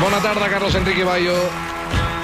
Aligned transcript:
Bona 0.00 0.20
tarda, 0.22 0.48
Carlos 0.48 0.74
Enrique 0.76 1.02
Bayo. 1.02 1.34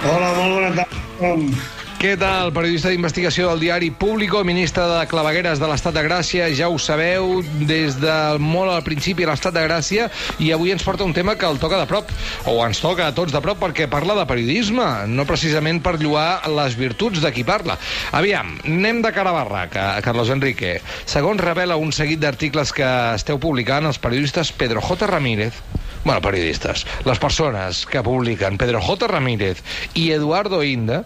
Hola, 0.06 0.28
molt 0.38 0.52
bona 0.54 0.68
tarda. 0.76 1.72
Què 1.98 2.12
tal? 2.20 2.52
Periodista 2.54 2.92
d'investigació 2.92 3.48
del 3.48 3.64
diari 3.64 3.88
Público, 3.90 4.44
ministre 4.46 4.84
de 4.86 5.00
Clavegueres 5.10 5.58
de 5.58 5.66
l'Estat 5.66 5.96
de 5.96 6.04
Gràcia, 6.06 6.46
ja 6.54 6.68
ho 6.70 6.78
sabeu, 6.78 7.40
des 7.66 7.96
del 7.98 8.38
molt 8.38 8.70
al 8.70 8.84
principi 8.86 9.26
l'Estat 9.26 9.56
de 9.56 9.64
Gràcia, 9.64 10.06
i 10.38 10.52
avui 10.54 10.70
ens 10.70 10.84
porta 10.86 11.02
un 11.02 11.16
tema 11.16 11.34
que 11.40 11.48
el 11.50 11.58
toca 11.58 11.80
de 11.80 11.88
prop, 11.90 12.12
o 12.46 12.58
ens 12.62 12.78
toca 12.84 13.08
a 13.08 13.14
tots 13.16 13.34
de 13.34 13.42
prop, 13.42 13.58
perquè 13.64 13.88
parla 13.90 14.14
de 14.20 14.26
periodisme, 14.30 14.86
no 15.10 15.26
precisament 15.26 15.80
per 15.82 15.96
lluar 15.98 16.44
les 16.54 16.78
virtuts 16.78 17.24
de 17.24 17.32
qui 17.34 17.42
parla. 17.42 17.78
Aviam, 18.12 18.54
anem 18.68 19.02
de 19.02 19.14
cara 19.16 19.34
a 19.34 19.38
barraca, 19.40 19.88
Carlos 20.04 20.30
Enrique. 20.30 20.76
Segons 21.10 21.42
revela 21.42 21.80
un 21.80 21.90
seguit 21.90 22.22
d'articles 22.22 22.70
que 22.76 22.90
esteu 23.16 23.42
publicant, 23.42 23.90
els 23.90 23.98
periodistes 23.98 24.52
Pedro 24.54 24.84
J. 24.84 25.10
Ramírez, 25.10 25.64
bueno, 26.04 26.20
periodistes, 26.20 26.84
les 27.04 27.18
persones 27.18 27.86
que 27.86 28.02
publiquen 28.04 28.58
Pedro 28.60 28.80
J. 28.80 29.08
Ramírez 29.08 29.62
i 29.94 30.10
Eduardo 30.12 30.62
Inda 30.62 31.04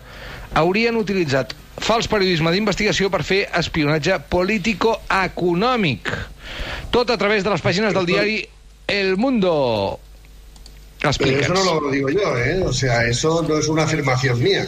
haurien 0.58 0.98
utilitzat 0.98 1.54
fals 1.78 2.08
periodisme 2.10 2.50
d'investigació 2.52 3.10
per 3.12 3.22
fer 3.22 3.44
espionatge 3.56 4.18
político-econòmic. 4.32 6.10
Tot 6.90 7.10
a 7.14 7.18
través 7.20 7.46
de 7.46 7.54
les 7.54 7.62
pàgines 7.62 7.94
del 7.94 8.08
diari 8.08 8.42
El 8.88 9.16
Mundo. 9.20 10.00
Pero 11.00 11.40
eso 11.40 11.54
no 11.54 11.80
lo 11.80 11.90
digo 11.90 12.08
yo, 12.08 12.36
¿eh? 12.36 12.62
O 12.64 12.72
sea, 12.72 13.04
eso 13.06 13.44
no 13.48 13.58
es 13.58 13.68
una 13.68 13.84
afirmación 13.84 14.42
mía. 14.42 14.66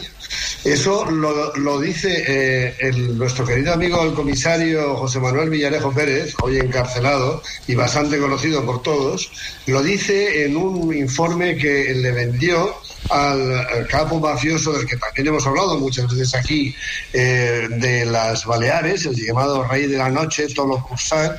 Eso 0.63 1.09
lo, 1.09 1.55
lo 1.57 1.79
dice 1.79 2.23
eh, 2.25 2.75
el, 2.79 3.17
nuestro 3.17 3.45
querido 3.45 3.73
amigo 3.73 4.01
el 4.03 4.13
comisario 4.13 4.95
José 4.95 5.19
Manuel 5.19 5.49
Villarejo 5.49 5.91
Pérez, 5.91 6.35
hoy 6.41 6.57
encarcelado 6.57 7.41
y 7.67 7.75
bastante 7.75 8.17
conocido 8.17 8.63
por 8.65 8.81
todos, 8.81 9.31
lo 9.65 9.83
dice 9.83 10.45
en 10.45 10.55
un 10.55 10.95
informe 10.95 11.57
que 11.57 11.93
le 11.95 12.11
vendió 12.11 12.75
al, 13.09 13.87
capo 13.87 14.19
mafioso 14.19 14.71
del 14.73 14.85
que 14.85 14.97
también 14.97 15.27
hemos 15.27 15.45
hablado 15.45 15.77
muchas 15.77 16.07
veces 16.11 16.35
aquí, 16.35 16.73
eh, 17.13 17.67
de 17.69 18.05
las 18.05 18.45
Baleares, 18.45 19.05
el 19.05 19.15
llamado 19.15 19.63
Rey 19.63 19.87
de 19.87 19.97
la 19.97 20.09
Noche, 20.09 20.47
Tolo 20.47 20.83
Cursac, 20.87 21.37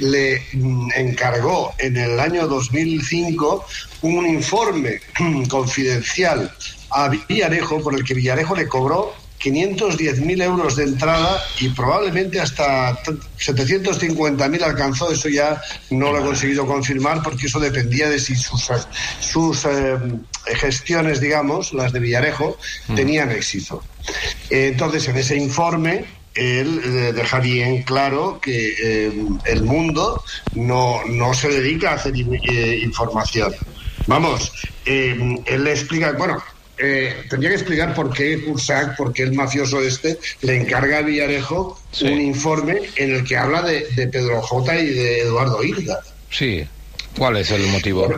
le 0.00 0.42
mm, 0.52 0.90
encargó 0.96 1.74
en 1.78 1.96
el 1.96 2.18
año 2.20 2.46
2005 2.46 3.64
un 4.02 4.26
informe 4.26 5.00
confidencial 5.48 6.50
a 6.90 7.08
Villarejo 7.08 7.82
por 7.82 7.94
el 7.94 8.04
que 8.04 8.14
Villarejo 8.14 8.54
le 8.54 8.68
cobró 8.68 9.14
510.000 9.40 10.42
euros 10.42 10.76
de 10.76 10.84
entrada 10.84 11.42
y 11.60 11.68
probablemente 11.68 12.40
hasta 12.40 12.96
750.000 13.04 14.62
alcanzó. 14.62 15.12
Eso 15.12 15.28
ya 15.28 15.60
no 15.90 16.12
lo 16.12 16.20
he 16.20 16.22
conseguido 16.22 16.66
confirmar 16.66 17.22
porque 17.22 17.46
eso 17.46 17.60
dependía 17.60 18.08
de 18.08 18.18
si 18.18 18.34
sus, 18.34 18.70
sus 19.20 19.64
eh, 19.64 19.98
gestiones, 20.56 21.20
digamos, 21.20 21.72
las 21.72 21.92
de 21.92 22.00
Villarejo, 22.00 22.56
mm. 22.88 22.94
tenían 22.94 23.30
éxito. 23.30 23.82
Entonces, 24.50 25.08
en 25.08 25.16
ese 25.18 25.36
informe, 25.36 26.04
él 26.34 26.80
eh, 26.84 27.12
deja 27.14 27.40
bien 27.40 27.82
claro 27.82 28.40
que 28.40 28.74
eh, 28.82 29.12
el 29.46 29.62
mundo 29.62 30.22
no, 30.54 31.04
no, 31.06 31.34
se 31.34 31.48
dedica 31.48 31.92
a 31.92 31.94
hacer 31.94 32.16
información. 32.16 33.54
Vamos, 34.06 34.52
él 34.84 35.64
le 35.64 35.70
explica, 35.70 36.12
bueno, 36.12 36.42
eh, 36.78 37.24
tendría 37.30 37.50
que 37.50 37.56
explicar 37.56 37.94
por 37.94 38.12
qué 38.12 38.42
Cursac, 38.44 38.96
por 38.96 39.12
qué 39.12 39.22
el 39.22 39.32
mafioso 39.32 39.80
este 39.80 40.18
le 40.42 40.56
encarga 40.56 40.98
a 40.98 41.02
Villarejo 41.02 41.80
un 42.02 42.20
informe 42.20 42.82
en 42.96 43.14
el 43.14 43.24
que 43.24 43.36
habla 43.36 43.62
de, 43.62 44.08
Pedro 44.08 44.42
J 44.42 44.78
y 44.80 44.86
de 44.86 45.20
Eduardo 45.22 45.64
Hilda. 45.64 46.00
Sí, 46.30 46.66
¿cuál 47.16 47.38
es 47.38 47.50
el 47.50 47.66
motivo? 47.68 48.08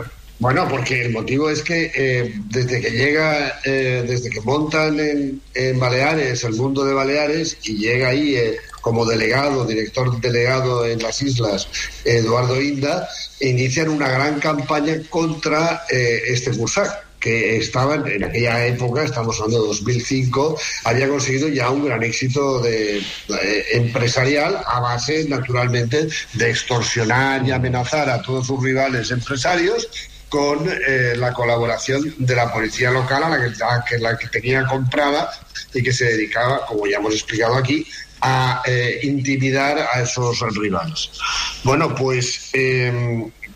Bueno, 0.40 0.66
porque 0.68 1.02
el 1.02 1.12
motivo 1.12 1.50
es 1.50 1.62
que 1.62 1.90
eh, 1.94 2.32
desde 2.46 2.80
que 2.80 2.90
llega, 2.90 3.60
eh, 3.64 4.04
desde 4.06 4.30
que 4.30 4.40
montan 4.40 4.98
en, 4.98 5.40
en, 5.54 5.78
Baleares, 5.78 6.44
el 6.44 6.54
mundo 6.54 6.84
de 6.84 6.94
Baleares, 6.94 7.58
y 7.64 7.76
llega 7.76 8.08
ahí 8.08 8.36
como 8.80 9.04
delegado, 9.04 9.64
director 9.64 10.20
delegado 10.20 10.86
en 10.86 11.02
las 11.02 11.22
islas, 11.22 11.68
Eduardo 12.04 12.60
Inda, 12.60 13.08
inician 13.40 13.88
una 13.88 14.08
gran 14.08 14.40
campaña 14.40 15.00
contra 15.10 15.84
este 15.90 16.50
Cursac 16.50 17.08
que 17.20 17.56
estaban 17.56 18.06
en 18.06 18.24
aquella 18.24 18.66
época, 18.66 19.02
estamos 19.02 19.36
hablando 19.40 19.62
de 19.62 19.68
2005, 19.68 20.58
había 20.84 21.08
conseguido 21.08 21.48
ya 21.48 21.70
un 21.70 21.84
gran 21.84 22.02
éxito 22.02 22.60
de, 22.60 22.98
eh, 22.98 23.64
empresarial 23.72 24.62
a 24.64 24.80
base, 24.80 25.26
naturalmente, 25.28 26.08
de 26.34 26.50
extorsionar 26.50 27.46
y 27.46 27.50
amenazar 27.50 28.08
a 28.08 28.22
todos 28.22 28.46
sus 28.46 28.62
rivales 28.62 29.10
empresarios 29.10 29.88
con 30.28 30.68
eh, 30.68 31.14
la 31.16 31.32
colaboración 31.32 32.14
de 32.18 32.36
la 32.36 32.52
policía 32.52 32.90
local 32.90 33.24
a 33.24 33.30
la 33.30 33.84
que, 33.84 33.98
la 33.98 34.16
que 34.16 34.28
tenía 34.28 34.66
comprada 34.66 35.30
y 35.72 35.82
que 35.82 35.92
se 35.92 36.04
dedicaba, 36.04 36.66
como 36.66 36.86
ya 36.86 36.98
hemos 36.98 37.14
explicado 37.14 37.56
aquí, 37.56 37.86
a 38.20 38.62
eh, 38.66 39.00
intimidar 39.02 39.78
a 39.92 40.02
esos 40.02 40.40
rivales. 40.56 41.10
Bueno, 41.64 41.94
pues 41.94 42.50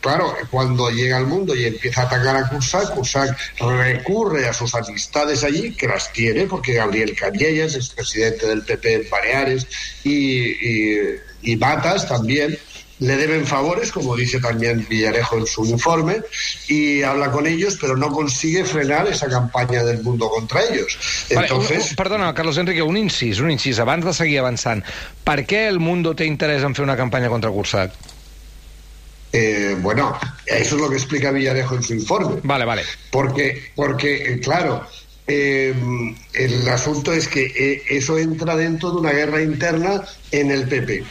claro, 0.03 0.35
cuando 0.51 0.91
llega 0.91 1.17
al 1.17 1.27
mundo 1.27 1.55
y 1.55 1.65
empieza 1.65 2.03
a 2.03 2.05
atacar 2.07 2.37
a 2.37 2.49
Cursac, 2.49 2.93
Cursac 2.95 3.39
recurre 3.61 4.47
a 4.49 4.53
sus 4.53 4.75
amistades 4.75 5.45
allí, 5.45 5.75
que 5.75 5.87
las 5.87 6.13
tiene, 6.13 6.47
porque 6.47 6.75
Gabriel 6.75 7.17
Canyellas 7.17 7.75
es 7.75 7.89
presidente 7.91 8.47
del 8.47 8.63
PP 8.63 8.95
en 8.95 9.11
Baleares 9.11 9.67
y, 10.05 11.13
y, 11.43 11.57
Matas 11.57 12.09
también, 12.09 12.59
le 12.99 13.17
deben 13.17 13.47
favores, 13.47 13.91
como 13.91 14.17
dice 14.17 14.41
también 14.41 14.87
Villarejo 14.89 15.39
en 15.39 15.47
su 15.47 15.65
informe, 15.67 16.23
y 16.69 17.03
habla 17.03 17.31
con 17.31 17.47
ellos, 17.47 17.79
pero 17.81 17.97
no 17.97 18.11
consigue 18.11 18.65
frenar 18.65 19.09
esa 19.09 19.29
campaña 19.29 19.83
del 19.83 20.03
mundo 20.03 20.29
contra 20.29 20.63
ellos. 20.63 20.99
Entonces... 21.29 21.95
perdona, 21.95 22.33
Carlos 22.35 22.59
Enrique, 22.59 22.83
un 22.83 22.97
incís, 22.97 23.41
un 23.41 23.51
incís, 23.51 23.79
abans 23.79 24.05
de 24.05 24.15
seguir 24.15 24.39
avançant. 24.41 24.85
Per 25.25 25.43
què 25.47 25.67
el 25.69 25.79
mundo 25.81 26.15
té 26.19 26.27
interès 26.27 26.63
en 26.67 26.75
fer 26.75 26.85
una 26.85 26.97
campanya 26.97 27.31
contra 27.31 27.51
Cursac? 27.51 27.95
Eh, 29.33 29.77
bueno, 29.81 30.19
eso 30.47 30.77
es 30.77 30.81
lo 30.81 30.91
que 30.91 30.97
explica 30.97 31.31
Villarejo 31.31 31.77
en 31.77 31.83
su 31.83 31.95
informe. 31.95 32.41
Vale, 32.43 32.65
vale. 32.65 32.83
Porque, 33.11 33.73
porque 33.75 34.35
eh, 34.35 34.41
claro, 34.41 34.87
eh, 35.27 35.75
el 36.35 36.69
asunto 36.69 37.13
es 37.13 37.29
que 37.29 37.83
eso 37.89 38.19
entra 38.19 38.57
dentro 38.57 38.91
de 38.91 38.97
una 38.99 39.13
guerra 39.13 39.43
interna 39.43 40.03
en 40.31 40.51
el 40.51 40.69
PP. 40.69 41.05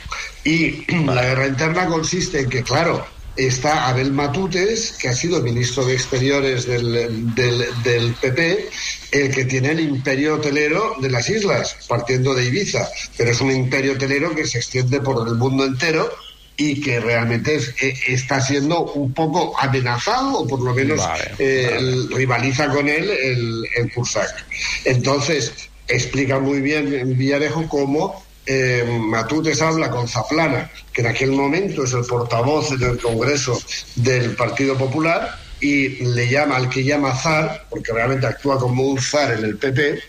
Y 0.43 0.85
la 1.05 1.23
guerra 1.23 1.47
interna 1.47 1.85
consiste 1.87 2.41
en 2.41 2.49
que, 2.49 2.63
claro, 2.63 3.05
está 3.35 3.87
Abel 3.87 4.11
Matutes, 4.11 4.93
que 4.93 5.09
ha 5.09 5.15
sido 5.15 5.41
ministro 5.41 5.85
de 5.85 5.93
Exteriores 5.93 6.65
del, 6.65 7.33
del, 7.33 7.65
del, 7.83 8.13
PP, 8.13 8.69
el 9.11 9.33
que 9.33 9.45
tiene 9.45 9.71
el 9.71 9.79
imperio 9.79 10.35
hotelero 10.35 10.95
de 11.01 11.09
las 11.09 11.29
islas, 11.29 11.77
partiendo 11.87 12.33
de 12.33 12.45
Ibiza. 12.45 12.87
Pero 13.17 13.31
es 13.31 13.41
un 13.41 13.51
imperio 13.51 13.93
hotelero 13.93 14.35
que 14.35 14.45
se 14.45 14.57
extiende 14.57 14.99
por 15.01 15.27
el 15.27 15.35
mundo 15.35 15.65
entero 15.65 16.09
y 16.57 16.81
que 16.81 16.99
realmente 16.99 17.59
eh, 17.81 17.93
está 18.07 18.41
siendo 18.41 18.83
un 18.83 19.13
poco 19.13 19.57
amenazado, 19.59 20.39
o 20.39 20.47
por 20.47 20.61
lo 20.61 20.73
menos 20.73 21.01
eh, 21.39 21.79
rivaliza 22.11 22.67
con 22.69 22.87
él 22.87 23.09
el, 23.09 23.65
el 23.77 23.93
Cursac. 23.93 24.45
Entonces, 24.85 25.53
explica 25.87 26.39
muy 26.39 26.61
bien 26.61 26.93
en 26.93 27.17
Villarejo 27.17 27.67
cómo 27.67 28.23
eh, 28.45 28.85
Matutes 28.99 29.61
habla 29.61 29.89
con 29.89 30.07
Zaplana, 30.07 30.69
que 30.91 31.01
en 31.01 31.07
aquel 31.07 31.31
momento 31.31 31.83
es 31.83 31.93
el 31.93 32.05
portavoz 32.05 32.77
del 32.79 32.97
Congreso 32.97 33.59
del 33.95 34.35
Partido 34.35 34.77
Popular, 34.77 35.37
y 35.59 35.89
le 36.05 36.27
llama 36.27 36.57
al 36.57 36.69
que 36.69 36.83
llama 36.83 37.15
zar, 37.15 37.67
porque 37.69 37.93
realmente 37.93 38.25
actúa 38.25 38.57
como 38.57 38.83
un 38.83 38.99
zar 38.99 39.33
en 39.37 39.45
el 39.45 39.57
PP, 39.57 39.99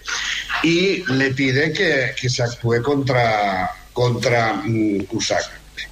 y 0.63 1.05
le 1.13 1.31
pide 1.33 1.73
que, 1.73 2.13
que 2.19 2.31
se 2.31 2.43
actúe 2.43 2.83
contra, 2.83 3.71
contra 3.93 4.63
mm, 4.65 5.07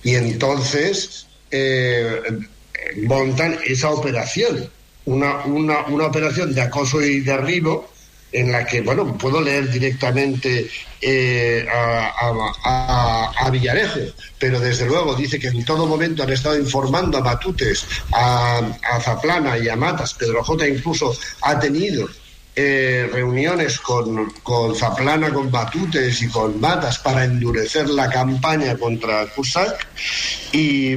y 0.02 0.14
entonces 0.14 1.26
eh, 1.50 2.22
montan 3.02 3.58
esa 3.66 3.90
operación, 3.90 4.70
una, 5.04 5.44
una, 5.44 5.86
una, 5.86 6.06
operación 6.06 6.54
de 6.54 6.62
acoso 6.62 7.02
y 7.02 7.20
derribo 7.20 7.90
en 8.32 8.52
la 8.52 8.64
que, 8.64 8.80
bueno, 8.80 9.16
puedo 9.16 9.40
leer 9.40 9.70
directamente 9.70 10.70
eh, 11.00 11.66
a, 11.72 13.48
Villarejo, 13.50 14.00
pero 14.38 14.60
desde 14.60 14.86
luego 14.86 15.14
dice 15.16 15.40
que 15.40 15.48
en 15.48 15.64
todo 15.64 15.86
momento 15.86 16.22
han 16.22 16.30
estado 16.30 16.56
informando 16.56 17.18
a 17.18 17.20
Matutes, 17.20 17.84
a, 18.12 18.62
Zaplana 19.02 19.58
y 19.58 19.68
a 19.68 19.74
Matas, 19.74 20.14
Pedro 20.14 20.44
J 20.44 20.68
incluso 20.68 21.16
ha 21.42 21.58
tenido 21.58 22.08
eh, 22.54 23.08
reuniones 23.12 23.80
con, 23.80 24.30
con, 24.44 24.76
Zaplana, 24.76 25.30
con 25.30 25.50
Batutes 25.50 26.22
y 26.22 26.28
con 26.28 26.60
Matas 26.60 26.98
para 26.98 27.24
endurecer 27.24 27.88
la 27.88 28.08
campaña 28.08 28.76
contra 28.76 29.26
Cusack 29.26 29.88
y, 30.52 30.96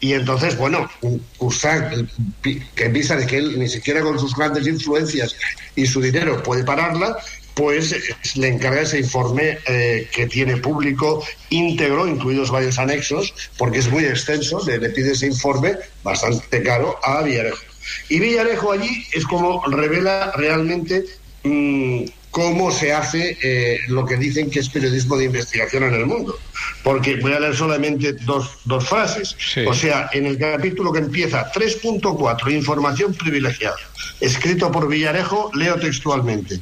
y 0.00 0.14
entonces, 0.14 0.56
bueno, 0.56 0.90
Cusack, 1.36 1.94
que 2.42 2.90
piensa 2.90 3.16
de 3.16 3.26
que 3.26 3.36
él 3.36 3.58
ni 3.58 3.68
siquiera 3.68 4.00
con 4.00 4.18
sus 4.18 4.34
grandes 4.34 4.66
influencias 4.66 5.36
y 5.76 5.86
su 5.86 6.00
dinero 6.00 6.42
puede 6.42 6.64
pararla, 6.64 7.18
pues 7.54 7.94
le 8.36 8.48
encarga 8.48 8.80
ese 8.80 9.00
informe 9.00 9.58
eh, 9.66 10.08
que 10.10 10.26
tiene 10.26 10.56
público 10.56 11.22
íntegro, 11.50 12.08
incluidos 12.08 12.50
varios 12.50 12.78
anexos, 12.78 13.34
porque 13.58 13.80
es 13.80 13.90
muy 13.90 14.04
extenso, 14.06 14.64
le, 14.66 14.78
pide 14.88 15.12
ese 15.12 15.26
informe 15.26 15.76
bastante 16.02 16.62
caro 16.62 16.98
a 17.02 17.22
Villarejo. 17.22 17.62
Y 18.08 18.20
Villarejo 18.20 18.72
allí 18.72 19.04
es 19.12 19.26
como 19.26 19.62
revela 19.66 20.32
realmente 20.34 21.04
mmm, 21.44 22.04
cómo 22.30 22.70
se 22.70 22.92
hace 22.92 23.36
eh, 23.42 23.80
lo 23.88 24.04
que 24.04 24.16
dicen 24.16 24.50
que 24.50 24.60
es 24.60 24.68
periodismo 24.68 25.16
de 25.16 25.24
investigación 25.24 25.84
en 25.84 25.94
el 25.94 26.06
mundo. 26.06 26.38
Porque 26.82 27.16
voy 27.16 27.32
a 27.32 27.40
leer 27.40 27.56
solamente 27.56 28.12
dos, 28.12 28.58
dos 28.64 28.88
frases. 28.88 29.36
Sí. 29.38 29.60
O 29.66 29.74
sea, 29.74 30.08
en 30.12 30.26
el 30.26 30.38
capítulo 30.38 30.92
que 30.92 31.00
empieza 31.00 31.50
3.4, 31.52 32.52
información 32.52 33.14
privilegiada, 33.14 33.76
escrito 34.20 34.70
por 34.70 34.88
Villarejo, 34.88 35.50
leo 35.54 35.76
textualmente. 35.78 36.60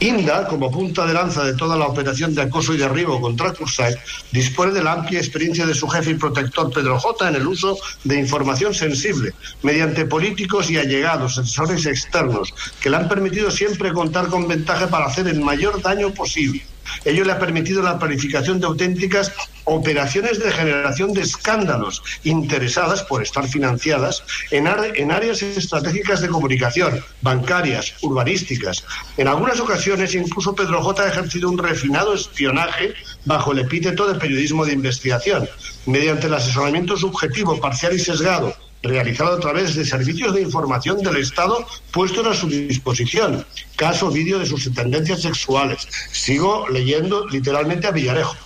Inda, 0.00 0.46
como 0.46 0.70
punta 0.70 1.06
de 1.06 1.14
lanza 1.14 1.42
de 1.42 1.54
toda 1.54 1.74
la 1.74 1.86
operación 1.86 2.34
de 2.34 2.42
acoso 2.42 2.74
y 2.74 2.76
derribo 2.76 3.18
contra 3.18 3.54
Cursay, 3.54 3.94
dispone 4.30 4.72
de 4.72 4.82
la 4.82 4.92
amplia 4.92 5.20
experiencia 5.20 5.64
de 5.64 5.72
su 5.72 5.88
jefe 5.88 6.10
y 6.10 6.14
protector 6.14 6.70
Pedro 6.70 6.98
J 6.98 7.30
en 7.30 7.36
el 7.36 7.46
uso 7.46 7.78
de 8.04 8.18
información 8.18 8.74
sensible, 8.74 9.32
mediante 9.62 10.04
políticos 10.04 10.70
y 10.70 10.76
allegados, 10.76 11.38
asesores 11.38 11.86
externos, 11.86 12.52
que 12.80 12.90
le 12.90 12.96
han 12.96 13.08
permitido 13.08 13.50
siempre 13.50 13.92
contar 13.94 14.26
con 14.28 14.46
ventaja 14.46 14.88
para 14.88 15.06
hacer 15.06 15.28
el 15.28 15.40
mayor 15.40 15.80
daño 15.80 16.12
posible. 16.12 16.62
Ello 17.04 17.24
le 17.24 17.32
ha 17.32 17.38
permitido 17.38 17.82
la 17.82 17.98
planificación 17.98 18.60
de 18.60 18.66
auténticas 18.66 19.32
operaciones 19.64 20.38
de 20.38 20.52
generación 20.52 21.12
de 21.12 21.22
escándalos 21.22 22.02
interesadas 22.24 23.02
por 23.02 23.22
estar 23.22 23.48
financiadas 23.48 24.22
en, 24.50 24.68
áreas 24.68 25.42
estratégicas 25.42 26.20
de 26.20 26.28
comunicación, 26.28 27.02
bancarias, 27.20 27.94
urbanísticas. 28.02 28.84
En 29.16 29.28
algunas 29.28 29.58
ocasiones, 29.58 30.14
incluso 30.14 30.54
Pedro 30.54 30.82
J. 30.82 31.02
ha 31.02 31.08
ejercido 31.08 31.50
un 31.50 31.58
refinado 31.58 32.14
espionaje 32.14 32.94
bajo 33.24 33.52
el 33.52 33.60
epíteto 33.60 34.06
de 34.06 34.18
periodismo 34.18 34.64
de 34.64 34.72
investigación, 34.72 35.48
mediante 35.86 36.28
el 36.28 36.34
asesoramiento 36.34 36.96
subjetivo, 36.96 37.60
parcial 37.60 37.94
y 37.94 37.98
sesgado 37.98 38.54
realizado 38.86 39.36
a 39.36 39.40
través 39.40 39.74
de 39.74 39.84
servicios 39.84 40.34
de 40.34 40.42
información 40.42 40.98
del 40.98 41.16
Estado 41.16 41.64
puestos 41.92 42.26
a 42.26 42.34
su 42.34 42.48
disposición. 42.48 43.46
Caso 43.76 44.10
vídeo 44.10 44.38
de 44.38 44.46
sus 44.46 44.72
tendencias 44.74 45.22
sexuales. 45.22 45.86
Sigo 46.12 46.68
leyendo 46.68 47.26
literalmente 47.26 47.86
a 47.86 47.90
Villarejo. 47.90 48.36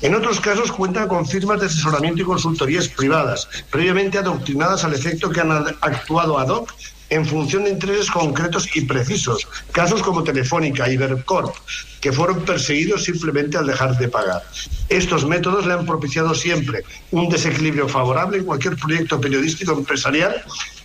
En 0.00 0.14
otros 0.14 0.40
casos 0.40 0.72
cuentan 0.72 1.08
con 1.08 1.26
firmas 1.26 1.60
de 1.60 1.66
asesoramiento 1.66 2.22
y 2.22 2.24
consultorías 2.24 2.88
privadas, 2.88 3.48
previamente 3.70 4.18
adoctrinadas 4.18 4.84
al 4.84 4.94
efecto 4.94 5.30
que 5.30 5.40
han 5.40 5.52
actuado 5.80 6.38
ad 6.38 6.48
hoc 6.48 6.72
en 7.12 7.26
función 7.26 7.64
de 7.64 7.70
intereses 7.70 8.10
concretos 8.10 8.74
y 8.74 8.80
precisos, 8.86 9.46
casos 9.70 10.02
como 10.02 10.24
Telefónica, 10.24 10.88
Ibercorp, 10.88 11.54
que 12.00 12.10
fueron 12.10 12.42
perseguidos 12.42 13.04
simplemente 13.04 13.58
al 13.58 13.66
dejar 13.66 13.98
de 13.98 14.08
pagar. 14.08 14.42
Estos 14.88 15.26
métodos 15.26 15.66
le 15.66 15.74
han 15.74 15.84
propiciado 15.84 16.34
siempre 16.34 16.84
un 17.10 17.28
desequilibrio 17.28 17.86
favorable 17.86 18.38
en 18.38 18.44
cualquier 18.44 18.76
proyecto 18.76 19.20
periodístico 19.20 19.72
empresarial 19.72 20.42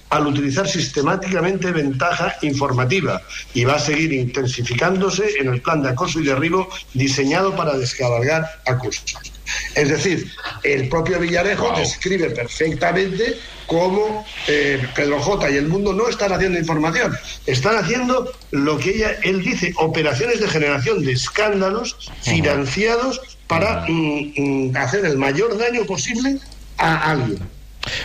al 0.09 0.27
utilizar 0.27 0.67
sistemáticamente 0.67 1.71
ventaja 1.71 2.35
informativa 2.41 3.21
y 3.53 3.63
va 3.63 3.75
a 3.75 3.79
seguir 3.79 4.11
intensificándose 4.11 5.39
en 5.39 5.53
el 5.53 5.61
plan 5.61 5.81
de 5.81 5.89
acoso 5.89 6.19
y 6.19 6.25
derribo 6.25 6.67
diseñado 6.93 7.55
para 7.55 7.77
descabalgar 7.77 8.45
acusos. 8.65 9.15
Es 9.75 9.87
decir, 9.87 10.29
el 10.63 10.89
propio 10.89 11.19
Villarejo 11.19 11.69
wow. 11.69 11.79
describe 11.79 12.31
perfectamente 12.31 13.37
cómo 13.67 14.25
eh, 14.47 14.85
Pedro 14.95 15.19
J 15.19 15.51
y 15.51 15.57
el 15.57 15.67
mundo 15.67 15.93
no 15.93 16.07
están 16.07 16.33
haciendo 16.33 16.57
información, 16.57 17.15
están 17.45 17.75
haciendo 17.75 18.31
lo 18.51 18.77
que 18.77 18.91
ella, 18.91 19.11
él 19.23 19.43
dice, 19.43 19.73
operaciones 19.77 20.39
de 20.39 20.47
generación 20.47 21.03
de 21.03 21.11
escándalos 21.11 21.95
financiados 22.21 23.21
para 23.47 23.85
mm, 23.87 24.33
mm, 24.37 24.77
hacer 24.77 25.05
el 25.05 25.17
mayor 25.17 25.57
daño 25.57 25.85
posible 25.85 26.39
a 26.77 27.11
alguien. 27.11 27.56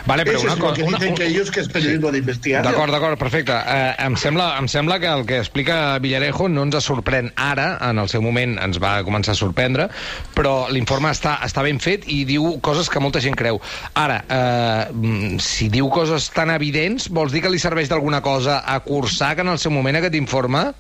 Vale, 0.07 0.25
però 0.25 0.41
una 0.41 0.57
cosa... 0.57 0.75
que 0.75 0.83
Una, 0.83 0.99
que 0.99 1.27
ellos 1.27 1.51
que 1.51 1.61
es 1.61 1.69
periodismo 1.69 2.09
sí. 2.09 2.13
de 2.13 2.19
investigación. 2.19 2.73
D'acord, 2.73 2.93
d'acord, 2.93 3.19
perfecte. 3.19 3.53
Eh, 3.53 3.95
em, 4.07 4.17
sembla, 4.17 4.53
em 4.59 4.69
sembla 4.69 4.99
que 5.03 5.11
el 5.11 5.27
que 5.27 5.39
explica 5.39 5.99
Villarejo 6.03 6.49
no 6.49 6.67
ens 6.67 6.79
sorprèn 6.83 7.31
ara, 7.37 7.77
en 7.89 8.01
el 8.03 8.09
seu 8.11 8.23
moment 8.25 8.57
ens 8.63 8.81
va 8.83 8.95
començar 9.07 9.37
a 9.37 9.39
sorprendre, 9.39 9.89
però 10.37 10.69
l'informe 10.73 11.13
està, 11.13 11.37
està 11.47 11.65
ben 11.65 11.81
fet 11.83 12.09
i 12.11 12.23
diu 12.29 12.59
coses 12.65 12.91
que 12.91 13.03
molta 13.03 13.23
gent 13.23 13.37
creu. 13.39 13.61
Ara, 13.99 14.23
eh, 14.29 15.39
si 15.43 15.71
diu 15.73 15.91
coses 15.93 16.31
tan 16.35 16.53
evidents, 16.55 17.09
vols 17.13 17.35
dir 17.35 17.45
que 17.45 17.53
li 17.53 17.61
serveix 17.63 17.93
d'alguna 17.93 18.23
cosa 18.25 18.63
a 18.67 18.81
cursar 18.85 19.35
que 19.37 19.47
en 19.47 19.53
el 19.55 19.63
seu 19.63 19.75
moment 19.75 20.01
aquest 20.01 20.19
informe? 20.19 20.71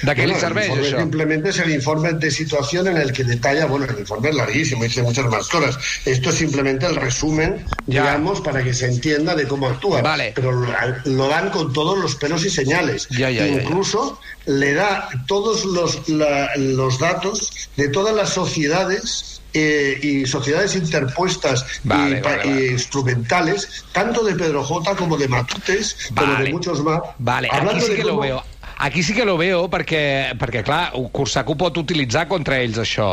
¿De 0.00 0.14
qué 0.14 0.26
Bueno, 0.26 0.38
això? 0.38 0.98
simplemente 1.00 1.50
es 1.50 1.58
el 1.58 1.70
informe 1.70 2.12
de 2.14 2.30
situación 2.30 2.88
en 2.88 2.96
el 2.96 3.12
que 3.12 3.24
detalla, 3.24 3.66
bueno, 3.66 3.84
el 3.84 3.98
informe 3.98 4.30
es 4.30 4.34
larguísimo, 4.34 4.82
dice 4.84 5.02
muchas 5.02 5.26
más 5.26 5.46
cosas. 5.48 5.78
Esto 6.06 6.30
es 6.30 6.36
simplemente 6.36 6.86
el 6.86 6.96
resumen, 6.96 7.66
Ya. 7.86 8.02
digamos, 8.02 8.40
para 8.40 8.64
que 8.64 8.72
se 8.74 8.86
entienda 8.86 9.34
de 9.34 9.46
cómo 9.46 9.68
actúa. 9.68 10.00
Vale. 10.02 10.32
Pero 10.34 10.50
lo, 10.52 10.72
lo 11.04 11.28
dan 11.28 11.50
con 11.50 11.72
todos 11.72 11.98
los 11.98 12.16
pelos 12.16 12.44
y 12.44 12.50
señales. 12.50 13.06
Ya, 13.10 13.30
ya. 13.30 13.46
Incluso 13.46 14.18
le 14.46 14.74
da 14.74 15.08
todos 15.28 15.64
los, 15.66 16.08
la- 16.08 16.50
los 16.56 16.98
datos 16.98 17.50
de 17.76 17.88
todas 17.88 18.14
las 18.16 18.30
sociedades 18.30 19.42
eh, 19.54 19.98
y 20.02 20.26
sociedades 20.26 20.74
interpuestas 20.74 21.64
Vale, 21.84 22.18
y, 22.18 22.20
vale, 22.22 22.66
instrumentales, 22.72 23.84
tanto 23.92 24.24
de 24.24 24.34
Pedro 24.34 24.64
J 24.64 24.96
como 24.96 25.16
de 25.18 25.28
Matutes, 25.28 25.96
como 26.16 26.32
Vale. 26.32 26.44
de 26.46 26.52
muchos 26.52 26.82
más. 26.82 27.00
Vale, 27.18 27.48
aquí 27.48 27.56
hablando 27.58 27.84
sí 27.84 27.90
de 27.90 27.96
que 27.98 28.04
lo 28.04 28.18
veo. 28.18 28.42
Aquí 28.82 29.02
sí 29.06 29.14
que 29.14 29.24
lo 29.24 29.36
veo 29.38 29.68
perquè, 29.70 30.34
perquè 30.40 30.64
clar, 30.66 30.90
Corsac 31.14 31.48
ho 31.52 31.54
pot 31.58 31.76
utilitzar 31.78 32.24
contra 32.30 32.58
ells, 32.58 32.80
això. 32.82 33.12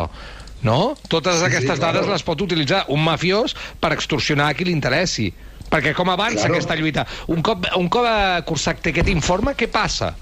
No? 0.66 0.96
Totes 1.08 1.36
Sí, 1.38 1.44
sí, 1.44 1.46
aquestes 1.46 1.78
claro. 1.80 2.00
dades 2.00 2.10
les 2.10 2.24
pot 2.26 2.42
utilitzar 2.42 2.86
un 2.90 3.04
mafiós 3.06 3.54
per 3.80 3.94
extorsionar 3.94 4.50
a 4.50 4.56
qui 4.58 4.66
li 4.66 4.74
interessi. 4.76 5.30
Perquè 5.70 5.94
com 5.94 6.10
avança 6.10 6.42
Claro. 6.48 6.56
aquesta 6.56 6.76
lluita? 6.76 7.06
Un 7.28 7.44
cop, 7.46 7.68
un 7.78 7.88
cop 7.94 8.06
eh, 8.10 8.42
Corsac 8.50 8.82
té 8.82 8.90
aquest 8.90 9.12
informe, 9.14 9.54
què 9.56 9.70
passa? 9.70 10.16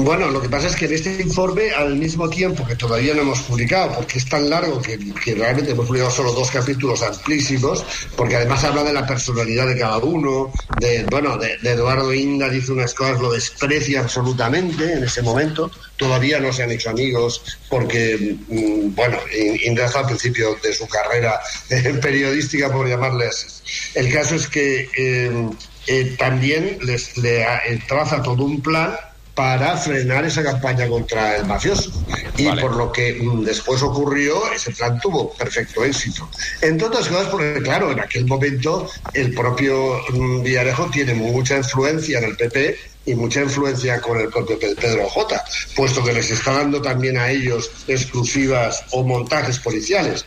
Bueno, 0.00 0.30
lo 0.30 0.40
que 0.40 0.48
pasa 0.48 0.68
es 0.68 0.76
que 0.76 0.84
en 0.84 0.92
este 0.92 1.20
informe, 1.20 1.72
al 1.72 1.96
mismo 1.96 2.30
tiempo 2.30 2.64
que 2.64 2.76
todavía 2.76 3.14
no 3.14 3.22
hemos 3.22 3.40
publicado, 3.40 3.96
porque 3.96 4.18
es 4.18 4.28
tan 4.28 4.48
largo 4.48 4.80
que, 4.80 4.96
realmente 5.34 5.72
hemos 5.72 5.86
publicado 5.86 6.12
solo 6.12 6.32
dos 6.32 6.52
capítulos 6.52 7.02
amplísimos, 7.02 7.84
porque 8.16 8.36
además 8.36 8.62
habla 8.62 8.84
de 8.84 8.92
la 8.92 9.04
personalidad 9.04 9.66
de 9.66 9.76
cada 9.76 9.98
uno, 9.98 10.52
de, 10.76 11.02
bueno, 11.06 11.36
de, 11.36 11.58
Eduardo 11.64 12.14
Inda 12.14 12.48
dice 12.48 12.70
unas 12.70 12.94
cosas, 12.94 13.20
lo 13.20 13.32
desprecia 13.32 13.98
absolutamente 14.00 14.92
en 14.92 15.02
ese 15.02 15.20
momento, 15.20 15.68
todavía 15.96 16.38
no 16.38 16.52
se 16.52 16.62
han 16.62 16.70
hecho 16.70 16.90
amigos, 16.90 17.42
porque, 17.68 18.36
mm, 18.46 18.94
bueno, 18.94 19.18
In- 19.36 19.58
Inda 19.64 19.86
está 19.86 19.98
al 20.00 20.06
principio 20.06 20.54
de 20.62 20.72
su 20.74 20.86
carrera 20.86 21.40
periodística, 22.00 22.70
por 22.70 22.86
llamarle 22.88 23.26
así. 23.26 23.48
El 23.94 24.12
caso 24.12 24.36
es 24.36 24.46
que 24.46 24.88
eh, 24.96 25.48
eh, 25.88 26.14
también 26.16 26.78
les, 26.82 27.16
le 27.16 27.42
eh, 27.42 27.82
traza 27.88 28.22
todo 28.22 28.44
un 28.44 28.62
plan 28.62 28.94
para 29.38 29.76
frenar 29.76 30.24
esa 30.24 30.42
campaña 30.42 30.88
contra 30.88 31.36
el 31.36 31.46
mafioso. 31.46 31.92
Y 32.36 32.46
Vale. 32.46 32.60
por 32.60 32.74
lo 32.74 32.90
que 32.90 33.14
mm, 33.22 33.44
después 33.44 33.80
ocurrió, 33.82 34.52
ese 34.52 34.72
plan 34.72 34.98
tuvo 35.00 35.32
perfecto 35.32 35.84
éxito. 35.84 36.28
Entre 36.60 36.88
otras 36.88 37.06
cosas, 37.06 37.28
porque 37.28 37.62
claro, 37.62 37.92
en 37.92 38.00
aquel 38.00 38.26
momento 38.26 38.90
el 39.12 39.32
propio 39.32 40.00
mm, 40.12 40.42
Villarejo 40.42 40.90
tiene 40.90 41.14
mucha 41.14 41.56
influencia 41.56 42.18
en 42.18 42.24
el 42.24 42.36
PP 42.36 42.76
y 43.04 43.14
mucha 43.14 43.40
influencia 43.40 44.00
con 44.00 44.18
el 44.18 44.28
propio 44.28 44.58
Pe- 44.58 44.74
Pedro 44.74 45.08
J, 45.08 45.40
puesto 45.76 46.02
que 46.02 46.12
les 46.14 46.28
está 46.32 46.54
dando 46.54 46.82
también 46.82 47.16
a 47.16 47.30
ellos 47.30 47.70
exclusivas 47.86 48.82
o 48.90 49.04
montajes 49.04 49.60
policiales. 49.60 50.24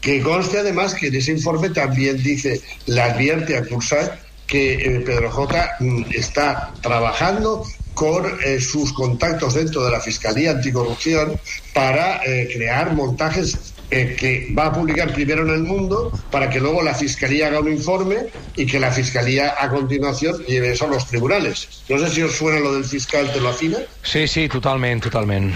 Que 0.00 0.22
conste 0.22 0.58
además 0.60 0.94
que 0.94 1.08
en 1.08 1.16
ese 1.16 1.32
informe 1.32 1.70
también 1.70 2.22
dice, 2.22 2.62
le 2.86 3.00
advierte 3.00 3.56
a 3.56 3.64
Cursat 3.64 4.20
que 4.46 4.74
eh, 4.74 5.00
Pedro 5.00 5.32
J 5.32 5.68
mm, 5.80 6.04
está 6.14 6.74
trabajando 6.80 7.64
con 7.94 8.24
eh, 8.44 8.60
sus 8.60 8.92
contactos 8.92 9.54
dentro 9.54 9.84
de 9.84 9.90
la 9.90 10.00
Fiscalía 10.00 10.52
Anticorrupción 10.52 11.38
para 11.74 12.22
eh, 12.24 12.48
crear 12.52 12.94
montajes 12.94 13.72
eh, 13.90 14.16
que 14.18 14.54
va 14.56 14.68
a 14.68 14.72
publicar 14.72 15.12
primero 15.12 15.42
en 15.42 15.50
el 15.50 15.64
mundo 15.64 16.10
para 16.30 16.48
que 16.48 16.58
luego 16.58 16.82
la 16.82 16.94
Fiscalía 16.94 17.48
haga 17.48 17.60
un 17.60 17.70
informe 17.70 18.16
y 18.56 18.64
que 18.64 18.80
la 18.80 18.90
Fiscalía 18.90 19.54
a 19.58 19.68
continuación 19.68 20.42
lleve 20.46 20.72
eso 20.72 20.86
a 20.86 20.88
los 20.88 21.06
tribunales. 21.06 21.82
No 21.90 21.98
sé 21.98 22.08
si 22.08 22.22
os 22.22 22.32
suena 22.32 22.60
lo 22.60 22.72
del 22.72 22.84
fiscal 22.86 23.30
te 23.30 23.40
lo 23.40 23.50
afina. 23.50 23.76
Sí, 24.02 24.26
sí, 24.26 24.48
totalment, 24.48 25.02
totalment. 25.02 25.54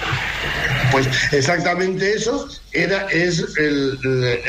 Pues 0.92 1.08
exactamente 1.32 2.14
eso 2.14 2.48
era, 2.72 3.06
es 3.08 3.44
el, 3.58 3.98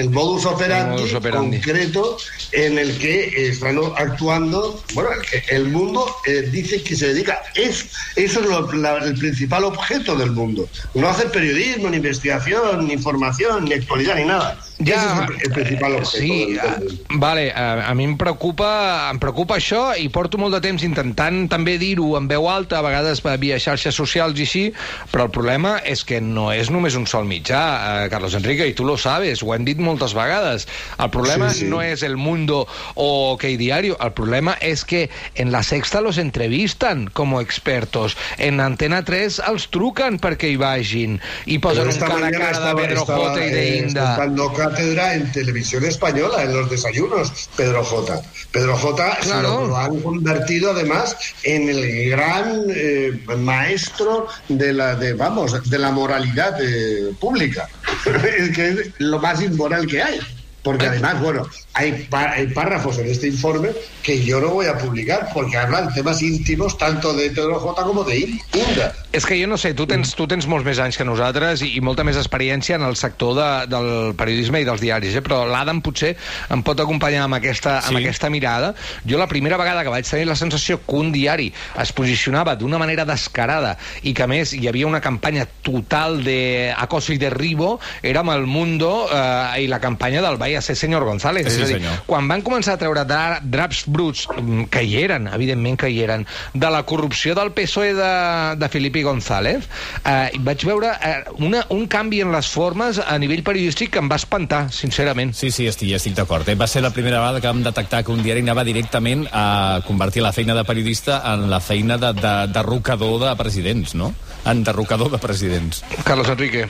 modus 0.09 0.45
operandi, 0.45 0.95
El 0.95 0.99
modus 1.01 1.13
operandi. 1.13 1.57
concreto 1.57 2.17
en 2.51 2.77
el 2.77 2.97
que 2.97 3.47
están 3.49 3.79
actuando. 3.95 4.83
Bueno, 4.93 5.09
el, 5.49 5.65
mundo 5.69 6.05
eh, 6.25 6.47
dice 6.51 6.81
que 6.83 6.95
se 6.95 7.09
dedica. 7.13 7.41
Es, 7.55 7.85
eso 8.15 8.39
es 8.41 8.45
lo- 8.47 8.71
la- 8.73 8.97
el 8.97 9.17
principal 9.17 9.63
objeto 9.63 10.15
del 10.15 10.31
mundo. 10.31 10.69
No 10.93 11.07
hacer 11.09 11.31
periodismo, 11.31 11.89
ni 11.89 11.97
investigación, 11.97 12.87
ni 12.87 12.93
información, 12.93 13.65
ni 13.65 13.73
actualidad, 13.73 14.15
ni 14.15 14.25
nada. 14.25 14.59
Ese 14.79 14.93
es 14.93 15.45
el, 15.47 15.53
principal 15.53 15.93
eh, 15.93 15.95
objeto. 15.97 16.17
sí, 16.17 16.57
eh, 16.61 16.97
vale, 17.09 17.51
a, 17.51 17.89
a 17.89 17.93
mi 17.95 18.05
em 18.05 18.13
preocupa, 18.17 19.09
em 19.09 19.17
preocupa 19.17 19.57
això 19.57 19.95
i 19.97 20.05
porto 20.13 20.37
molt 20.37 20.53
de 20.53 20.61
temps 20.61 20.83
intentant 20.85 21.47
també 21.49 21.77
dir-ho 21.81 22.11
en 22.19 22.27
veu 22.29 22.45
alta, 22.49 22.77
a 22.77 22.85
vegades 22.85 23.23
via 23.41 23.57
xarxes 23.59 23.97
socials 23.97 24.37
i 24.37 24.45
així, 24.45 24.63
però 25.11 25.25
el 25.27 25.33
problema 25.33 25.77
és 25.81 26.03
que 26.05 26.21
no 26.21 26.51
és 26.53 26.69
només 26.69 26.95
un 26.95 27.07
sol 27.09 27.25
mitjà, 27.25 27.63
eh, 28.05 28.09
Carlos 28.13 28.35
Enrique, 28.37 28.67
y 28.67 28.73
tú 28.73 28.85
lo 28.85 28.97
sabes, 28.97 29.41
ho 29.41 29.53
hem 29.55 29.65
dit 29.65 29.79
moltes 29.81 30.13
vegades. 30.13 30.67
El 30.99 31.09
problema 31.09 31.49
sí, 31.49 31.65
sí. 31.65 31.71
no 31.71 31.81
és 31.81 32.03
el 32.03 32.17
Mundo 32.17 32.67
o 32.95 33.33
OK 33.33 33.49
Diario, 33.57 33.97
el 33.99 34.13
problema 34.13 34.57
és 34.61 34.85
que 34.85 35.09
en 35.35 35.51
la 35.51 35.63
Sexta 35.63 36.01
los 36.01 36.17
entrevistan 36.17 37.07
com 37.13 37.39
expertos, 37.41 38.17
en 38.37 38.61
Antena 38.61 39.01
3 39.05 39.41
els 39.49 39.67
truquen 39.73 40.21
perquè 40.21 40.53
hi 40.53 40.61
vagin 40.61 41.17
i 41.45 41.57
posen 41.63 41.89
un 41.89 41.99
cara 41.99 42.29
a 42.29 42.31
cara 42.31 42.61
de 42.67 42.75
Pedro 42.81 43.01
estaba, 43.01 43.33
J 43.33 43.45
y 43.45 43.49
de 43.49 43.63
eh, 43.63 43.77
Inda. 43.81 44.17
Dando 44.17 44.51
cátedra 44.69 45.13
en 45.13 45.31
televisión 45.31 45.83
española, 45.85 46.43
en 46.43 46.53
los 46.53 46.69
desayunos, 46.69 47.49
Pedro 47.55 47.83
J. 47.83 48.21
Pedro 48.51 48.77
J. 48.77 49.17
Claro. 49.21 49.61
Lo, 49.61 49.67
lo, 49.67 49.77
han 49.77 49.99
convertido 50.01 50.71
además 50.71 51.15
en 51.43 51.69
el 51.69 52.09
gran 52.09 52.63
eh, 52.69 53.19
maestro 53.37 54.27
de 54.47 54.73
la, 54.73 54.95
de, 54.95 55.13
vamos, 55.13 55.69
de 55.69 55.77
la 55.77 55.91
moralidad 55.91 56.57
eh, 56.61 57.13
pública. 57.19 57.67
es 58.37 58.55
que 58.55 58.69
es 58.69 58.91
lo 58.99 59.19
más 59.19 59.41
inmoral 59.41 59.87
que 59.87 60.01
hay. 60.01 60.19
Porque 60.63 60.87
además, 60.87 61.21
bueno, 61.21 61.47
hay, 61.77 62.07
hay, 62.11 62.47
párrafos 62.47 62.97
en 62.97 63.07
este 63.07 63.27
informe 63.27 63.69
que 64.01 64.23
yo 64.23 64.41
no 64.41 64.49
voy 64.49 64.65
a 64.65 64.77
publicar 64.77 65.29
porque 65.33 65.57
hablan 65.57 65.93
temes 65.93 66.21
íntimos 66.21 66.77
tanto 66.77 67.13
de 67.13 67.29
Pedro 67.29 67.59
J 67.59 67.83
como 67.83 68.03
de 68.03 68.17
Inda. 68.17 68.93
És 69.13 69.25
que 69.25 69.37
jo 69.39 69.47
no 69.47 69.57
sé, 69.57 69.73
tu 69.77 69.87
tens, 69.89 70.13
tu 70.17 70.27
tens 70.29 70.47
molts 70.49 70.65
més 70.65 70.79
anys 70.81 70.97
que 70.97 71.05
nosaltres 71.07 71.61
i, 71.65 71.71
i 71.77 71.81
molta 71.81 72.03
més 72.05 72.17
experiència 72.17 72.77
en 72.77 72.85
el 72.85 72.97
sector 72.97 73.35
de, 73.37 73.49
del 73.69 73.89
periodisme 74.17 74.61
i 74.61 74.67
dels 74.67 74.81
diaris, 74.81 75.15
eh? 75.17 75.23
però 75.25 75.43
l'Adam 75.49 75.79
potser 75.85 76.15
em 76.53 76.63
pot 76.65 76.79
acompanyar 76.81 77.23
amb 77.27 77.37
aquesta, 77.37 77.77
sí. 77.81 77.91
amb 77.91 78.01
aquesta 78.01 78.31
mirada. 78.33 78.73
Jo 79.07 79.21
la 79.21 79.29
primera 79.29 79.57
vegada 79.57 79.85
que 79.85 79.93
vaig 79.93 80.09
tenir 80.09 80.27
la 80.29 80.37
sensació 80.37 80.79
que 80.81 80.97
un 80.97 81.11
diari 81.13 81.51
es 81.81 81.93
posicionava 81.93 82.57
d'una 82.57 82.81
manera 82.81 83.05
descarada 83.05 83.75
i 84.01 84.15
que, 84.17 84.27
més, 84.29 84.53
hi 84.57 84.65
havia 84.69 84.89
una 84.89 85.01
campanya 85.01 85.47
total 85.65 86.23
de 86.25 86.73
acoso 86.75 87.13
i 87.13 87.21
derribo 87.21 87.77
era 88.01 88.25
amb 88.25 88.33
el 88.33 88.45
Mundo 88.49 89.07
eh, 89.13 89.63
i 89.63 89.69
la 89.69 89.81
campanya 89.83 90.21
del 90.25 90.37
Vaya 90.41 90.61
ser 90.61 90.77
senyor 90.77 91.05
González. 91.05 91.47
Sí, 91.53 91.61
és 91.66 91.66
a 91.67 91.71
dir, 91.71 91.79
senyor. 91.81 92.01
quan 92.07 92.27
van 92.31 92.43
començar 92.45 92.75
a 92.75 92.81
treure 92.81 93.03
draps 93.05 93.83
bruts, 93.85 94.27
mm, 94.33 94.69
que 94.73 94.83
hi 94.83 94.97
eren, 95.03 95.27
evidentment 95.33 95.77
que 95.79 95.89
hi 95.91 96.01
eren, 96.03 96.25
de 96.53 96.71
la 96.73 96.83
corrupció 96.83 97.35
del 97.35 97.51
PSOE 97.51 97.93
de, 97.97 98.11
de 98.57 98.69
Felipe 98.69 99.03
González, 99.03 99.67
eh, 100.03 100.31
vaig 100.39 100.65
veure 100.67 100.93
eh, 101.01 101.15
una, 101.37 101.65
un 101.69 101.87
canvi 101.87 102.21
en 102.25 102.31
les 102.35 102.49
formes 102.49 102.99
a 102.99 103.17
nivell 103.19 103.43
periodístic 103.43 103.93
que 103.93 104.03
em 104.03 104.09
va 104.09 104.19
espantar, 104.19 104.67
sincerament. 104.73 105.33
Sí, 105.37 105.51
sí, 105.51 105.67
estic, 105.67 105.93
estic 105.97 106.15
d'acord. 106.17 106.47
Eh? 106.49 106.57
Va 106.59 106.67
ser 106.67 106.83
la 106.85 106.93
primera 106.95 107.21
vegada 107.21 107.41
que 107.41 107.51
vam 107.51 107.63
detectar 107.65 108.03
que 108.03 108.13
un 108.13 108.23
diari 108.23 108.43
anava 108.45 108.65
directament 108.67 109.27
a 109.31 109.81
convertir 109.87 110.23
la 110.25 110.33
feina 110.33 110.55
de 110.57 110.65
periodista 110.67 111.21
en 111.33 111.49
la 111.51 111.59
feina 111.59 111.97
de, 111.97 112.13
de, 112.13 112.21
de 112.21 112.53
derrocador 112.53 113.19
de 113.23 113.35
presidents, 113.35 113.95
no? 113.95 114.13
En 114.45 114.63
derrocador 114.63 115.11
de 115.11 115.17
presidents. 115.17 115.83
Carlos 116.03 116.29
Enrique. 116.29 116.67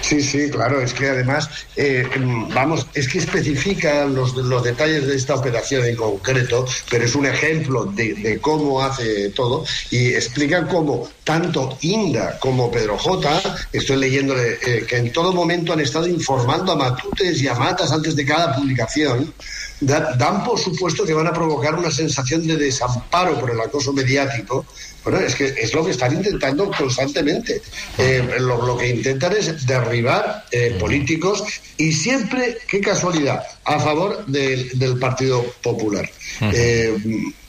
Sí, 0.00 0.22
sí, 0.22 0.50
claro, 0.50 0.80
es 0.80 0.92
que 0.92 1.08
además, 1.08 1.48
eh, 1.76 2.08
vamos, 2.52 2.86
es 2.94 3.08
que 3.08 3.18
especifica 3.18 4.04
los, 4.04 4.34
los, 4.34 4.62
detalles 4.62 5.06
de 5.06 5.16
esta 5.16 5.34
operación 5.34 5.84
en 5.84 5.96
concreto, 5.96 6.66
pero 6.90 7.04
es 7.04 7.14
un 7.14 7.26
ejemplo 7.26 7.84
de, 7.84 8.14
de 8.14 8.40
cómo 8.40 8.82
hace 8.82 9.30
todo 9.30 9.64
y 9.90 10.14
explica 10.14 10.66
cómo 10.66 11.08
tanto 11.24 11.78
Inda 11.82 12.38
como 12.38 12.70
Pedro 12.70 12.98
J, 12.98 13.40
estoy 13.72 13.96
leyéndole, 13.98 14.58
eh, 14.66 14.84
que 14.88 14.96
en 14.96 15.12
todo 15.12 15.32
momento 15.32 15.72
han 15.72 15.80
estado 15.80 16.06
informando 16.08 16.72
a 16.72 16.76
Matutes 16.76 17.40
y 17.40 17.48
a 17.48 17.54
Matas 17.54 17.92
antes 17.92 18.16
de 18.16 18.24
cada 18.24 18.56
publicación, 18.56 19.32
da, 19.80 20.14
dan 20.16 20.42
por 20.44 20.58
supuesto 20.58 21.04
que 21.04 21.14
van 21.14 21.26
a 21.28 21.32
provocar 21.32 21.74
una 21.74 21.90
sensación 21.90 22.46
de 22.46 22.56
desamparo 22.56 23.38
por 23.38 23.50
el 23.50 23.60
acoso 23.60 23.92
mediático 23.92 24.66
bueno, 25.02 25.20
es 25.20 25.34
que 25.34 25.46
es 25.46 25.72
lo 25.74 25.84
que 25.84 25.92
están 25.92 26.12
intentando 26.12 26.70
constantemente. 26.70 27.62
Eh, 27.96 28.36
lo, 28.40 28.66
lo, 28.66 28.76
que 28.76 28.88
intentan 28.88 29.32
es 29.32 29.66
derribar 29.80 30.44
eh, 30.50 30.76
políticos 30.78 31.42
y 31.76 31.92
siempre, 31.92 32.58
qué 32.68 32.80
casualidad, 32.80 33.42
a 33.64 33.78
favor 33.78 34.26
del, 34.26 34.78
del 34.78 34.98
Partido 34.98 35.44
Popular. 35.62 36.08
Eh, 36.40 36.96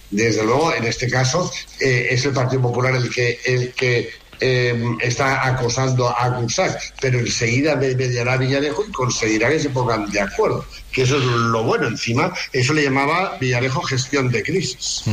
desde 0.09 0.43
luego, 0.43 0.73
en 0.73 0.83
este 0.85 1.09
caso, 1.09 1.51
eh, 1.79 2.07
es 2.11 2.25
el 2.25 2.33
Partido 2.33 2.61
Popular 2.61 2.95
el 2.95 3.09
que, 3.09 3.39
el 3.45 3.71
que 3.73 4.09
eh, 4.41 4.75
está 5.01 5.48
acosando 5.48 6.10
a 6.10 6.36
Cursac, 6.36 6.93
pero 7.00 7.19
enseguida 7.19 7.75
mediará 7.75 8.38
Villarejo 8.38 8.83
y 8.88 8.91
conseguirá 8.91 9.50
que 9.50 9.60
se 9.60 9.69
pongan 9.69 10.10
de 10.10 10.19
acuerdo. 10.19 10.65
Que 10.91 11.03
eso 11.03 11.17
es 11.17 11.24
lo 11.24 11.63
bueno. 11.63 11.88
Encima, 11.88 12.33
eso 12.51 12.74
le 12.74 12.83
llamaba 12.83 13.38
Villarejo 13.39 13.81
gestión 13.83 14.29
de 14.29 14.43
crisis. 14.43 15.03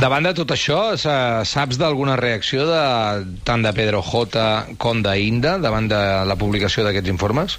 Davant 0.00 0.28
de 0.28 0.34
tot 0.36 0.52
això, 0.54 0.94
saps 1.00 1.80
d'alguna 1.80 2.14
reacció 2.20 2.68
de, 2.68 2.82
tant 3.42 3.64
de 3.64 3.72
Pedro 3.74 4.02
J 4.04 4.76
com 4.78 5.02
d'Inda 5.02 5.58
davant 5.58 5.88
de 5.90 6.02
la 6.28 6.36
publicació 6.38 6.84
d'aquests 6.86 7.10
informes? 7.10 7.58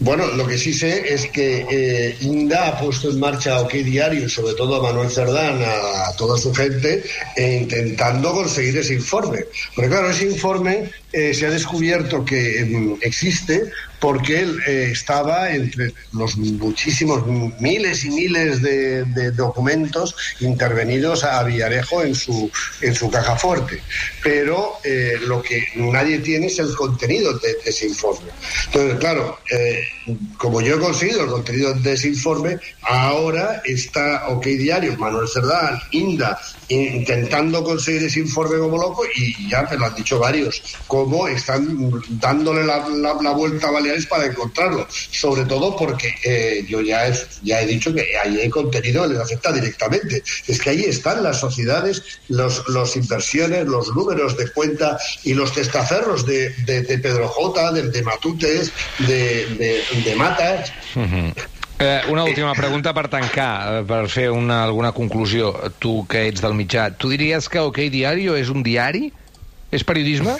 Bueno, 0.00 0.26
lo 0.26 0.46
que 0.46 0.58
sí 0.58 0.72
sé 0.72 1.14
es 1.14 1.26
que 1.28 1.66
eh, 1.70 2.16
Inda 2.22 2.68
ha 2.68 2.80
puesto 2.80 3.10
en 3.10 3.20
marcha 3.20 3.60
OK 3.60 3.74
Diario 3.74 4.28
sobre 4.28 4.54
todo 4.54 4.76
a 4.76 4.82
Manuel 4.82 5.08
Cerdán, 5.08 5.62
a, 5.62 6.12
toda 6.16 6.36
su 6.36 6.52
gente, 6.52 7.04
eh, 7.36 7.58
intentando 7.62 8.32
conseguir 8.32 8.76
ese 8.76 8.94
informe. 8.94 9.44
Porque 9.74 9.90
claro, 9.90 10.10
ese 10.10 10.24
informe 10.24 10.90
eh, 11.12 11.32
se 11.32 11.46
ha 11.46 11.50
descubierto 11.50 12.24
que 12.24 12.62
eh, 12.62 12.96
existe 13.02 13.70
porque 14.00 14.40
él 14.40 14.60
eh, 14.66 14.88
estaba 14.92 15.50
entre 15.50 15.92
los 16.12 16.36
muchísimos 16.36 17.24
miles 17.60 18.04
y 18.04 18.10
miles 18.10 18.62
de, 18.62 19.04
de, 19.04 19.30
documentos 19.30 20.14
intervenidos 20.40 21.24
a 21.24 21.42
Villarejo 21.42 22.02
en 22.02 22.14
su, 22.14 22.50
en 22.80 22.94
su 22.94 23.10
caja 23.10 23.36
fuerte. 23.36 23.80
Pero 24.22 24.74
eh, 24.84 25.14
lo 25.26 25.42
que 25.42 25.66
nadie 25.76 26.18
tiene 26.18 26.46
es 26.46 26.58
el 26.58 26.74
contenido 26.74 27.38
de, 27.38 27.54
de 27.54 27.70
ese 27.70 27.86
informe. 27.86 28.30
Entonces, 28.66 28.98
claro, 28.98 29.38
eh, 29.50 29.84
como 30.36 30.60
yo 30.60 30.76
he 30.76 30.80
conseguido 30.80 31.22
el 31.22 31.30
contenido 31.30 31.74
de 31.74 31.92
ese 31.92 32.08
informe, 32.08 32.58
ahora 32.82 33.62
está 33.64 34.28
OK 34.28 34.44
Diario, 34.44 34.96
Manuel 34.98 35.28
Cerdán, 35.28 35.78
Inda, 35.92 36.38
intentando 36.68 37.62
conseguir 37.64 38.04
ese 38.04 38.20
informe 38.20 38.58
como 38.58 38.76
loco 38.76 39.04
y 39.14 39.48
ya 39.48 39.62
me 39.62 39.76
lo 39.76 39.86
han 39.86 39.94
dicho 39.94 40.18
varios, 40.18 40.62
cómo 40.86 41.28
están 41.28 41.90
dándole 42.20 42.64
la, 42.64 42.86
la, 42.88 43.14
la 43.22 43.30
vuelta 43.30 43.68
a 43.68 43.72
Baleares 43.94 44.06
para 44.06 44.26
encontrarlo, 44.26 44.86
sobre 44.90 45.44
todo 45.44 45.76
porque 45.76 46.14
eh, 46.24 46.64
yo 46.68 46.80
ya 46.80 47.08
he, 47.08 47.14
ya 47.42 47.60
he 47.60 47.66
dicho 47.66 47.92
que 47.94 48.16
ahí 48.22 48.40
hay 48.40 48.50
contenido 48.50 49.02
que 49.02 49.14
les 49.14 49.20
afecta 49.20 49.52
directamente, 49.52 50.22
es 50.46 50.60
que 50.60 50.70
ahí 50.70 50.84
están 50.84 51.22
las 51.22 51.40
sociedades, 51.40 52.02
los, 52.28 52.66
los 52.68 52.96
inversiones, 52.96 53.66
los 53.66 53.94
números 53.94 54.36
de 54.36 54.50
cuenta 54.50 54.98
y 55.22 55.34
los 55.34 55.52
testaferros 55.52 56.26
de, 56.26 56.50
de, 56.64 56.82
de 56.82 56.98
Pedro 56.98 57.28
J, 57.28 57.72
de, 57.72 57.90
de 57.90 58.02
Matutes, 58.02 58.72
de, 58.98 59.46
de, 59.56 59.82
de 60.04 60.16
Matas. 60.16 60.72
Uh 60.94 61.00
-huh. 61.00 61.34
Eh, 61.78 62.02
una 62.08 62.22
última 62.22 62.54
pregunta 62.54 62.94
per 62.94 63.08
tancar, 63.08 63.80
eh, 63.80 63.84
per 63.84 64.08
fer 64.08 64.30
una, 64.30 64.62
alguna 64.64 64.92
conclusió. 64.92 65.72
Tu, 65.78 66.06
que 66.06 66.28
ets 66.28 66.40
del 66.40 66.54
mitjà, 66.54 66.96
tu 66.96 67.10
diries 67.10 67.48
que 67.48 67.58
OK 67.58 67.90
Diario 67.90 68.36
és 68.36 68.48
un 68.48 68.62
diari? 68.62 69.12
És 69.74 69.82
periodisme? 69.82 70.38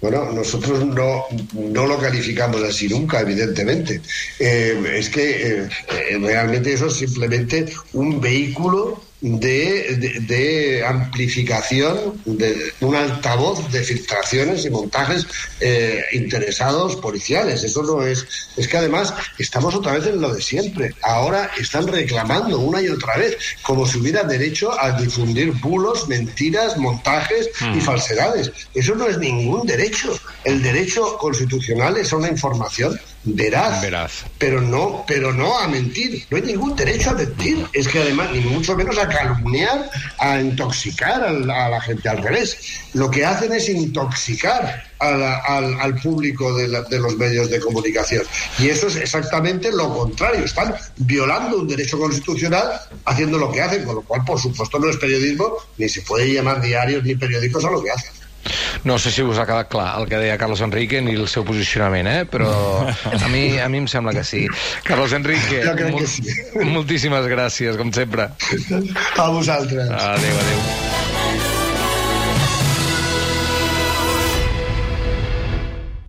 Bueno, 0.00 0.32
nosotros 0.32 0.84
no, 0.86 1.24
no 1.52 1.86
lo 1.86 1.98
calificamos 1.98 2.62
así 2.62 2.88
nunca, 2.88 3.20
evidentemente. 3.20 4.00
Eh, 4.38 4.94
es 4.94 5.10
que 5.10 5.30
eh, 5.30 5.68
eh, 5.88 6.18
realmente 6.18 6.72
eso 6.72 6.86
es 6.86 6.94
simplemente 6.94 7.66
un 7.92 8.20
vehículo 8.20 9.02
de, 9.20 9.96
de, 9.96 10.20
de, 10.20 10.84
amplificación, 10.84 12.20
de 12.24 12.72
un 12.80 12.94
altavoz 12.94 13.70
de 13.70 13.82
filtraciones 13.82 14.64
y 14.64 14.70
montajes 14.70 15.26
eh, 15.60 16.02
interesados 16.12 16.96
policiales. 16.96 17.62
Eso 17.62 17.82
no 17.82 18.02
es. 18.02 18.26
Es 18.56 18.66
que 18.66 18.78
además 18.78 19.12
estamos 19.38 19.74
otra 19.74 19.92
vez 19.92 20.06
en 20.06 20.20
lo 20.20 20.34
de 20.34 20.40
siempre. 20.40 20.94
Ahora 21.02 21.50
están 21.58 21.86
reclamando 21.86 22.58
una 22.58 22.80
y 22.80 22.88
otra 22.88 23.16
vez, 23.16 23.36
como 23.62 23.86
si 23.86 23.98
hubiera 23.98 24.22
derecho 24.22 24.72
a 24.80 24.92
difundir 24.92 25.52
bulos, 25.52 26.08
mentiras, 26.08 26.76
montajes 26.78 27.50
mm. 27.60 27.78
y 27.78 27.80
falsedades. 27.80 28.52
Eso 28.74 28.94
no 28.94 29.06
es 29.06 29.18
ningún 29.18 29.66
derecho. 29.66 30.18
El 30.44 30.62
derecho 30.62 31.18
constitucional 31.18 31.96
es 31.98 32.12
una 32.12 32.28
información 32.28 32.98
veraz, 33.24 33.82
veraz, 33.82 34.24
pero 34.38 34.60
no, 34.60 35.04
pero 35.06 35.32
no 35.32 35.58
a 35.58 35.68
mentir. 35.68 36.26
No 36.30 36.36
hay 36.36 36.42
ningún 36.42 36.74
derecho 36.76 37.10
a 37.10 37.14
mentir. 37.14 37.66
Es 37.72 37.88
que 37.88 38.00
además, 38.00 38.30
ni 38.32 38.40
mucho 38.40 38.76
menos 38.76 38.98
a 38.98 39.08
calumniar, 39.08 39.90
a 40.18 40.40
intoxicar 40.40 41.22
a 41.22 41.32
la, 41.32 41.66
a 41.66 41.68
la 41.68 41.80
gente 41.80 42.08
al 42.08 42.22
revés. 42.22 42.58
Lo 42.94 43.10
que 43.10 43.24
hacen 43.24 43.52
es 43.52 43.68
intoxicar 43.68 44.84
a 44.98 45.10
la, 45.12 45.36
al, 45.38 45.80
al, 45.80 45.94
público 45.96 46.54
de, 46.54 46.68
la, 46.68 46.82
de, 46.82 46.98
los 46.98 47.16
medios 47.16 47.50
de 47.50 47.60
comunicación. 47.60 48.24
Y 48.58 48.68
eso 48.68 48.86
es 48.88 48.96
exactamente 48.96 49.70
lo 49.72 49.92
contrario. 49.94 50.44
Están 50.44 50.74
violando 50.96 51.58
un 51.58 51.68
derecho 51.68 51.98
constitucional 51.98 52.80
haciendo 53.04 53.38
lo 53.38 53.50
que 53.50 53.62
hacen, 53.62 53.84
con 53.84 53.96
lo 53.96 54.02
cual, 54.02 54.24
por 54.24 54.40
supuesto, 54.40 54.78
no 54.78 54.88
es 54.88 54.96
periodismo, 54.96 55.54
ni 55.78 55.88
se 55.88 56.02
puede 56.02 56.32
llamar 56.32 56.60
diarios 56.60 57.04
ni 57.04 57.14
periódicos 57.14 57.64
a 57.64 57.70
lo 57.70 57.82
que 57.82 57.90
hacen. 57.90 58.19
No 58.84 58.98
sé 58.98 59.12
si 59.12 59.22
us 59.22 59.38
ha 59.38 59.46
quedat 59.48 59.68
clar 59.72 59.88
el 60.00 60.08
que 60.10 60.20
deia 60.20 60.38
Carlos 60.40 60.62
Enrique 60.64 61.02
ni 61.04 61.16
el 61.18 61.28
seu 61.28 61.44
posicionament, 61.46 62.08
eh? 62.08 62.22
però 62.30 62.50
a 62.88 63.28
mi, 63.32 63.58
a 63.60 63.68
mi 63.72 63.82
em 63.84 63.88
sembla 63.90 64.14
que 64.16 64.24
sí. 64.24 64.46
Carlos 64.86 65.12
Enrique, 65.16 65.62
jo 65.66 65.74
crec 65.78 65.98
que 65.98 66.08
sí. 66.08 66.24
moltíssimes 66.64 67.28
gràcies, 67.30 67.76
com 67.80 67.92
sempre. 67.96 68.30
A 69.16 69.28
vosaltres. 69.28 69.90
Adéu, 69.90 70.40
adéu. 70.46 70.89